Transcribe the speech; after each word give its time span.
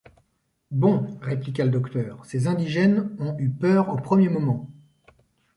Bon! 0.71 1.07
répliqua 1.21 1.63
le 1.63 1.69
docteur, 1.69 2.25
ces 2.25 2.47
indigènes 2.47 3.15
ont 3.19 3.37
eu 3.37 3.49
peur 3.51 3.89
au 3.93 3.97
premier 3.97 4.29
moment. 4.29 4.67